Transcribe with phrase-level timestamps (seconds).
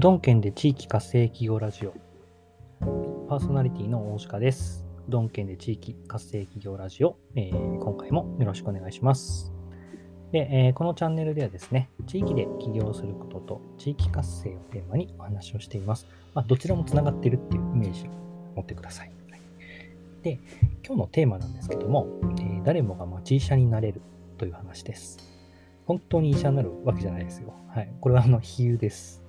[0.00, 1.92] うどん県で地域活性企業ラジオ。
[3.28, 4.86] パーソナリティの大鹿です。
[5.06, 9.52] うどん県で地域活性企業ラジオ、えー、今回もよろしくお願いします。
[10.32, 16.06] で、えー、このチャンネルではですね、地域で起業することと地域活性をテーマにお話をしています。
[16.32, 18.10] まあ、どちらもつながってるっていうイメージを
[18.56, 19.12] 持ってください。
[19.30, 19.40] はい、
[20.22, 20.38] で、
[20.82, 24.00] 今日のテーマなんですけども、えー、誰もが町医者になれる
[24.38, 25.18] という話です。
[25.84, 27.52] 本当に医者になるわけじゃないですよ。
[27.68, 27.92] はい。
[28.00, 29.19] これはあの比喩です。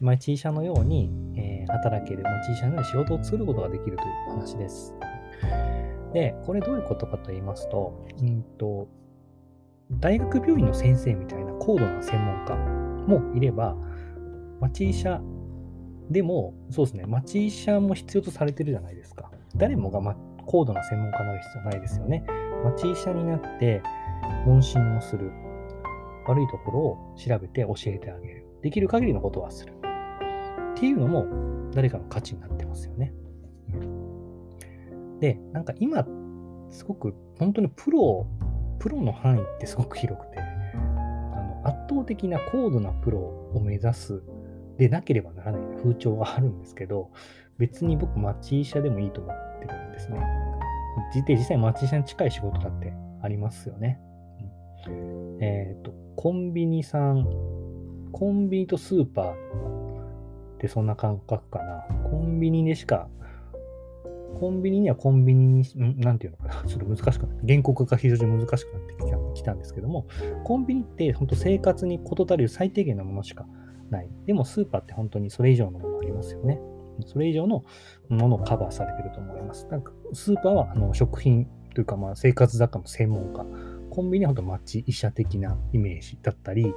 [0.00, 4.94] 町医者のように、えー、働ける町医者のように仕事を作ることができるという話です。
[6.12, 8.88] で、これどういうことかと言いますと、うんと、
[9.92, 12.56] 大学病院の先生みたいな高度な専門家
[13.06, 13.76] もいれば、
[14.60, 15.20] 町医者
[16.10, 19.30] でも、そうですね、町医者も必要とされてるじゃないですか。
[19.56, 22.24] 誰もが、ま、高度な専門家になる必要ないですよね。
[22.64, 23.82] 町医者になって、
[24.44, 25.30] 問診をする。
[26.26, 28.39] 悪いところを調べて教えてあげる。
[28.62, 29.72] できる限りのことはする。
[29.72, 31.26] っていうのも
[31.72, 33.12] 誰かの価値になってますよね。
[35.20, 36.06] で、なんか今、
[36.70, 38.26] すごく本当にプロ、
[38.78, 40.42] プロの範囲ってすごく広くて、あ
[41.36, 44.22] の圧倒的な高度なプロを目指す
[44.78, 47.10] でなければならない風潮はあるんですけど、
[47.58, 50.18] 別に僕、町医者でもいいと思ってるんですね。
[51.28, 54.00] 実際、町医者に近い仕事だってありますよね。
[55.40, 57.26] えっ、ー、と、コンビニさん、
[58.12, 59.36] コンビニとスーパーっ
[60.58, 61.84] てそんな感覚かな。
[62.10, 63.08] コンビニでしか、
[64.38, 66.64] コンビニにはコンビニに、んなんていうのかな。
[66.68, 68.94] ちょっと難しくなって、原告が非常に難しくなって
[69.34, 70.06] きたんですけども、
[70.44, 73.46] コンビニって本当生活に事足りる最低限のものしか
[73.90, 74.08] ない。
[74.26, 76.60] でもスーパーって本当にそれ以上のものありますよね。
[77.06, 77.64] それ以上の
[78.08, 79.66] ものをカバーされてると思います。
[79.70, 83.46] なんかスーパーはあの食品というかまあ生活雑貨の専門家。
[83.90, 86.72] コンビニは本当町医者的なイメージだったり、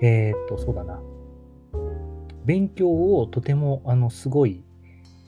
[0.00, 1.00] えー、っと、そうだな。
[2.44, 4.62] 勉強をとても、あの、すごい、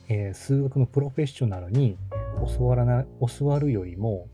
[0.07, 1.97] えー、数学のプロフェッショナルに
[2.57, 3.05] 教わらな、
[3.37, 4.27] 教わるよりも、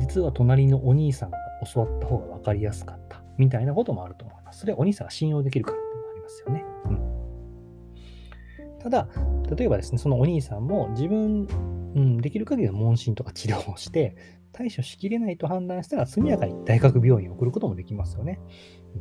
[0.00, 1.38] 実は隣のお兄さんが
[1.72, 4.60] 教わった方が分かりやすかった、みたいなこともあると思います。
[4.60, 6.64] それはお兄さんが信用できるからってもありますよね。
[6.86, 8.78] うん。
[8.78, 9.08] ただ、
[9.56, 11.46] 例えばですね、そのお兄さんも自分、
[11.94, 14.16] うん、できる限りの問診とか治療をして、
[14.52, 18.38] 対処しきれないと判断したら速やかに大学病院を送ることもできますよね。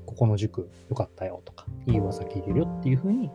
[0.06, 3.30] ここの塾良かったよとか、いい噂聞いてるよっていうふうに、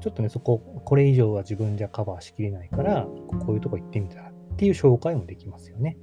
[0.00, 3.06] ちょっとね、そこ、これ以上は自分じゃカバーしきれないから、
[3.46, 5.96] こういうとこ行ってみたらっていう紹介もできますよね。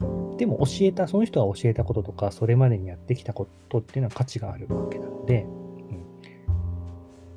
[0.00, 5.60] うん、でも教えた、その人が教えたこととか、それまでにやってきたことっていうのは価値があるわけなので、うん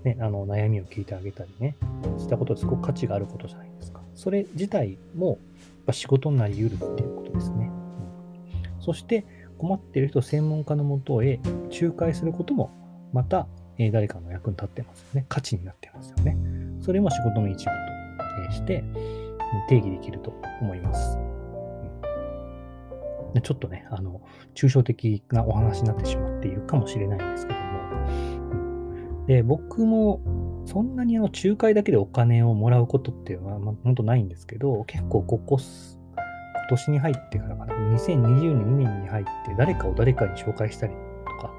[0.03, 1.75] ね、あの悩みを聞いてあげたりね、
[2.17, 4.01] したことはすごく価値があることじゃないですか。
[4.15, 5.37] それ自体もやっ
[5.87, 7.71] ぱ仕事になり得るっていうことですね。
[8.75, 9.25] うん、そして
[9.63, 11.39] 困っている人専門家のもとへ
[11.71, 12.69] 仲介することも
[13.13, 13.47] また、
[13.77, 15.25] え、誰かの役に立ってますよね。
[15.29, 16.35] 価値になってますよね。
[16.81, 17.71] それも仕事の一部
[18.47, 18.83] として
[19.69, 21.17] 定義できると思います。
[23.35, 24.19] うん、ちょっとね、あの、
[24.53, 30.19] 抽象的なお話になってしまっているかもしれないんですけども、で、僕も
[30.65, 35.57] そんなにあの仲介だけでお金をもらうことっていうのは、まあ、本当ないんですけど、結構ここ、
[36.63, 41.53] 今年に入ってからかな、2022年に入って誰かを誰かに紹介したりとか、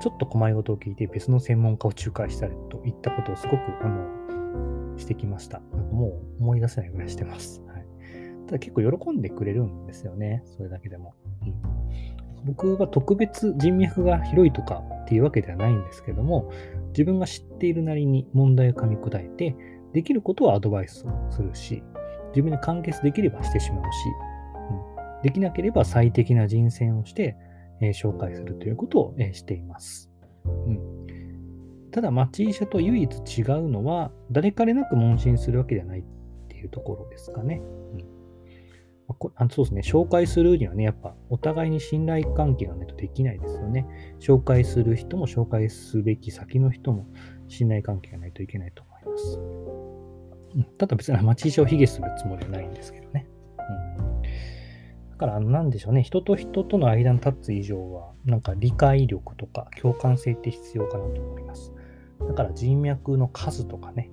[0.00, 5.60] ちょっと困りごとを聞いて別の専門家を仲介したりといったことをすごくあのしてきました。
[5.72, 7.62] なんかもう思い出せないぐらいしてます。
[7.68, 7.86] はい、
[8.46, 11.14] ただ結構喜んでくれるんですよね、それだけでも。
[11.46, 11.94] うん
[12.44, 16.50] 僕は特別人脈が広いとかっていうわけではないんですけども、
[16.88, 19.56] 自分が知っているなりに問題を噛み砕いて、
[19.92, 21.82] できることはアドバイスをするし、
[22.28, 23.88] 自分に完結できればしてしまうし、
[25.24, 27.34] できなければ最適な人選をして、
[27.80, 30.10] えー、紹介するということを、えー、しています。
[30.44, 36.04] うん、ただ、町医者と唯一違うのは、誰彼なく問診するわけではないっ
[36.48, 37.62] ていうところですかね。
[37.94, 38.14] うん
[39.36, 43.86] あそうですね、紹介するにはね、やっぱお互いに信頼関係がないとできないですよね。
[44.18, 47.06] 紹介する人も紹介すべき先の人も
[47.48, 49.38] 信頼関係がないといけないと思います。
[50.56, 53.26] うん、ただ別に町医者を卑下するつもりはないんですけどね。
[55.14, 61.72] だから、なんでしょうね、人と人との間に立つ以上は、なんか理解力とか共感性って必要かなと思います。
[62.26, 64.10] だから人脈の数とかね、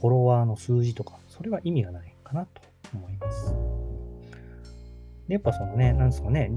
[0.00, 2.62] フォロワーの数字とか、それは意味がないかなと
[2.92, 3.54] 思います。
[5.28, 6.50] で、やっぱそのね、なんですかね、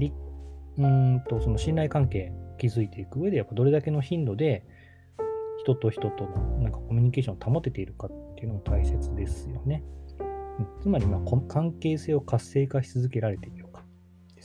[0.76, 4.66] うんと、その信頼関係築いていく上で、やっぱどれだけの頻度で
[5.58, 9.84] 人と人とのなんかコミュニケーションを保てているかっていうのも大切ですよね。
[10.82, 13.63] つまり、ま、関係性を活性化し続けられている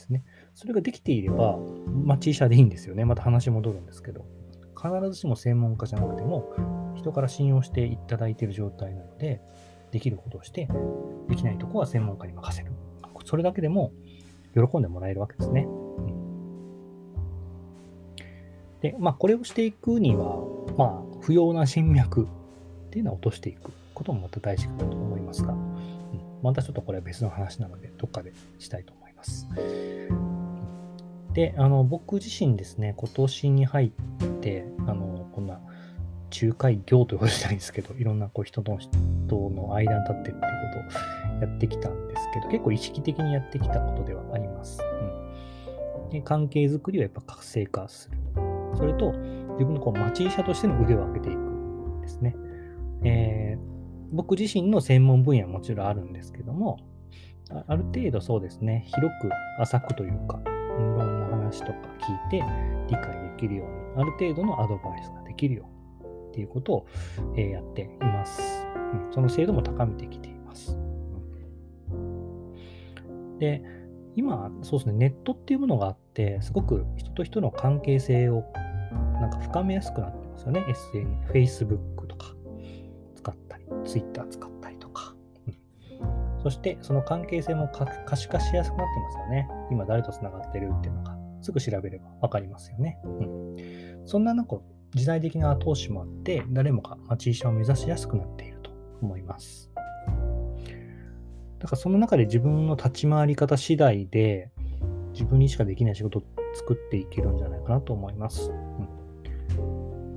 [0.00, 0.24] ですね。
[0.54, 1.58] それができていれば、
[2.04, 3.04] 町医者でいいんですよね。
[3.04, 4.24] また話戻るんですけど。
[4.76, 9.42] 必ずしも専門家じゃなくても、人から信用していただいている状態なので、
[9.90, 10.68] できることをして、
[11.28, 12.72] できないとこは専門家に任せる。
[13.24, 13.92] それだけでも
[14.54, 15.68] 喜んでもらえるわけですね。
[18.80, 20.36] で、まあ、これをしていくには、
[20.78, 22.26] まあ、不要な侵略っ
[22.90, 25.60] ていうのは落としていくこともまた大事かなと思いますが、うん、
[26.42, 29.46] またちょっとこれは別の話なので、どっかでしたいと思います。
[31.32, 33.90] で、あの、僕自身ですね、今年に入っ
[34.40, 35.60] て、あの、こんな
[36.42, 38.90] 仲介業ということじゃないんですけど、いろんなこう人と人
[39.50, 40.40] の間に立ってっていうこ
[41.38, 44.80] とをやってきたんですけど、結構意識的にやってきたことではあります。
[46.02, 48.18] うん、で関係づくりをやっぱ活性化する。
[48.76, 49.12] それと、
[49.52, 51.38] 自分のこう町医者としての腕を上げていく
[52.00, 52.34] ですね。
[53.02, 53.60] えー、
[54.12, 56.78] 僕自身の専門分野はもちろんあるんですけども、
[57.66, 60.48] ある程度そうですね、広く浅くというか、い
[60.82, 62.44] ろんな話とか聞いて
[62.88, 66.86] 理解できるように、ある程度のアドバイスができるようにっていうことを、
[67.36, 68.40] えー、やっています、
[68.94, 69.12] うん。
[69.12, 70.78] その精度も高めてきています。
[73.38, 73.62] で、
[74.16, 78.44] 今、そうですね、ネットっていうものがあって、すごく人と人の関係性を
[79.20, 80.64] なんか深めやすくなってますよね。
[80.68, 82.34] SN、Facebook とか
[83.16, 84.49] 使ったり、Twitter 使ったり。
[86.42, 89.48] そして、その関係性も可視化しやすくなってますよね。
[89.70, 92.98] 今誰と繋がってるっていうのが、すぐ調べればわかりますよね。
[93.04, 94.58] うん、そんななんか
[94.94, 98.70] 時代的な後押しもあって、誰もが町医者を目指しやすくなっていると
[99.02, 99.70] 思います。
[101.58, 104.50] だからその中で自分の立ち回り方次第で、
[105.12, 106.22] 自分にしかできない仕事を
[106.54, 108.50] 作っていけるんじゃないかなと思います。
[108.50, 109.00] うん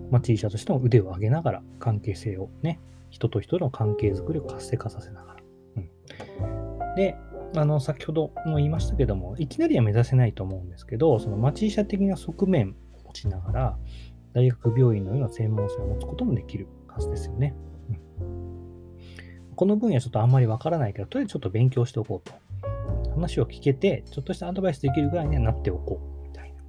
[0.09, 2.79] まあ、T シャツとしても腕を上げながら関係性をね、
[3.09, 5.32] 人と人の関係づくりを活性化させながら。
[6.95, 7.15] で、
[7.55, 13.77] あの、先ほども言いましたけども、いきなりは目指せないと思うんですけど、その町医者的な側面を持ちながら、
[14.33, 17.55] 大学病院のような専門性を持つこともできるはずですよね。
[19.55, 22.33] この分野ちょっとあんまりわからないけど、とりあえずちょっと勉強しておこうと。
[23.13, 26.63] 話を聞けて、ちょっとしたアドバイスできるぐらいにはなっておこう、みたいな。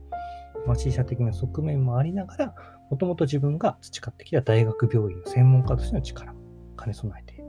[0.66, 2.54] まあ、C 社的な側面もありながら、
[2.90, 6.40] もともと自分が培ってきた大学病院の専門家としての力も
[6.78, 7.44] 兼ね備えている。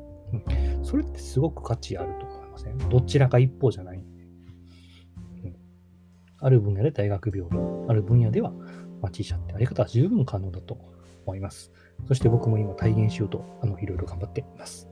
[0.78, 0.86] うん。
[0.86, 4.04] それってすごく価値あるとません、どちらか一方じゃない。
[6.40, 8.52] ある分野で大学病院、ある分野では、
[9.02, 10.78] まあ、T 社ってあり方は十分可能だと
[11.26, 11.72] 思います。
[12.08, 14.88] そして僕も今体現しようと、あの、いろいろ頑張っています。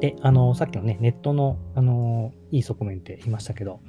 [0.00, 3.80] で、あの、さっきのね、ネットの、あの、いい側面って言いましたけど、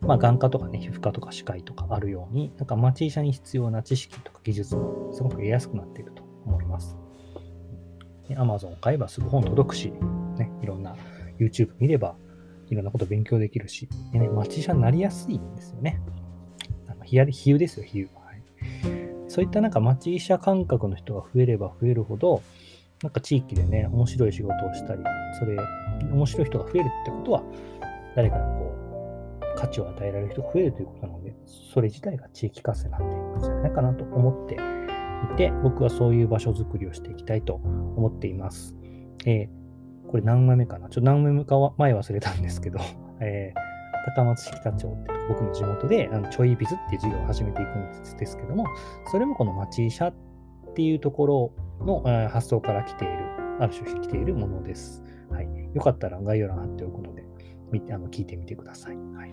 [0.00, 6.98] まあ、眼科とかね、皮膚科とか歯科医とかあるように、なんか町医者に必要な知識とか技術もすごく得やすくなっていると思います。
[8.30, 9.92] Amazon 買えばすぐ本届くし、
[10.34, 10.96] ね、いろんな
[11.38, 12.16] YouTube 見れば
[12.70, 16.00] いろんなこと勉強できるし、でね、町医者になりやすいんですよね。
[16.88, 18.08] あの比喩ですよ、比喩。
[18.14, 18.42] はい、
[19.28, 22.42] そういったなんか町医者感覚の人が増えれば増えるほど、
[23.02, 25.02] なんか地域でね、面白い仕事をしたり、
[25.38, 25.56] それ、
[26.10, 27.42] 面白い人が増えるってことは、
[28.16, 31.34] 誰かにこう、価値を与えられる人が増えるということなので、
[31.72, 38.74] それ自体が地域活性になっていくんじゃないかなと思っていて、僕はそういう場所づくりをしていきたいと思っています。
[39.26, 39.63] えー、
[40.14, 40.88] これ何枚目かな？
[40.90, 42.78] ちょっと何枚目か前忘れたんですけど、
[43.18, 48.64] えー、高松市北町って僕の地元で、あのちょいビズっていう授業を始めていくんですけども、
[49.06, 50.14] それもこの町医者っ
[50.76, 51.52] ていうところ
[51.84, 53.14] の発想から来ている、
[53.58, 55.02] ある種来ているものです。
[55.32, 55.48] はい。
[55.74, 57.26] よかったら概要欄貼っておくので、
[57.72, 58.96] 見てあの聞いてみてください。
[58.96, 59.32] はい。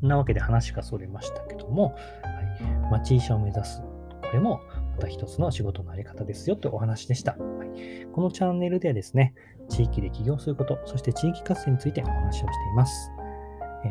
[0.00, 3.82] なわけで話がそれましたけども、はい、町医者を目指す。
[3.82, 4.60] これも
[4.92, 7.32] また一つの仕事のあり方ですよというお話でした。
[7.32, 9.34] はい、このチャンネルではですね、
[9.68, 13.10] 地域で起業すること、そして地域活性についてお話をしています。
[13.84, 13.88] え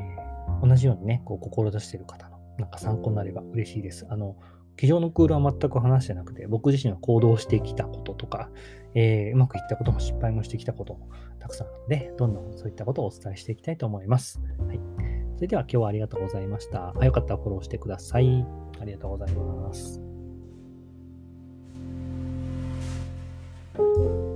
[0.61, 4.05] ー、同じようにね、こう志している方のなんか参考になれば嬉しいです。
[4.09, 4.35] あの、
[4.75, 8.49] 机上のクールは全く話してなくて、僕自身は行動してきたこととか、
[8.95, 14.39] えー、うまくいったことも失敗もしてきたこともたくさんあるので、どんどんそういったことをお伝えしていきたいと思います。
[14.67, 14.79] はい。
[15.35, 16.93] それでは今日はありがとうございました。
[16.97, 18.45] あよかったらフォローしてください。
[18.79, 20.08] ありがとうございます。
[23.79, 24.28] thank you